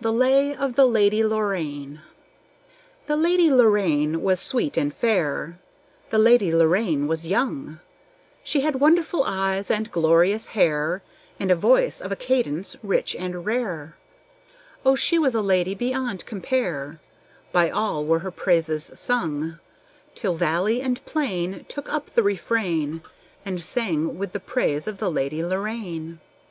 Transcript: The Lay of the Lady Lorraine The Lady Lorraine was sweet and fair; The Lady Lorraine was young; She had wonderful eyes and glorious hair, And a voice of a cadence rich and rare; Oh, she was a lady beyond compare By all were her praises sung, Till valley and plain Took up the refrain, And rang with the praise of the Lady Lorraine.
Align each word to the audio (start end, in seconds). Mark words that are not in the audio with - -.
The 0.00 0.14
Lay 0.14 0.56
of 0.56 0.76
the 0.76 0.86
Lady 0.86 1.22
Lorraine 1.22 2.00
The 3.06 3.16
Lady 3.16 3.50
Lorraine 3.52 4.22
was 4.22 4.40
sweet 4.40 4.78
and 4.78 4.94
fair; 4.94 5.58
The 6.08 6.16
Lady 6.16 6.54
Lorraine 6.54 7.06
was 7.06 7.26
young; 7.26 7.78
She 8.42 8.62
had 8.62 8.76
wonderful 8.80 9.24
eyes 9.24 9.70
and 9.70 9.90
glorious 9.92 10.46
hair, 10.56 11.02
And 11.38 11.50
a 11.50 11.54
voice 11.54 12.00
of 12.00 12.10
a 12.10 12.16
cadence 12.16 12.78
rich 12.82 13.14
and 13.14 13.44
rare; 13.44 13.94
Oh, 14.86 14.96
she 14.96 15.18
was 15.18 15.34
a 15.34 15.42
lady 15.42 15.74
beyond 15.74 16.24
compare 16.24 16.98
By 17.52 17.68
all 17.68 18.06
were 18.06 18.20
her 18.20 18.30
praises 18.30 18.90
sung, 18.94 19.58
Till 20.14 20.32
valley 20.32 20.80
and 20.80 21.04
plain 21.04 21.66
Took 21.68 21.92
up 21.92 22.08
the 22.14 22.22
refrain, 22.22 23.02
And 23.44 23.62
rang 23.76 24.18
with 24.18 24.32
the 24.32 24.40
praise 24.40 24.86
of 24.88 24.96
the 24.96 25.10
Lady 25.10 25.44
Lorraine. 25.44 26.20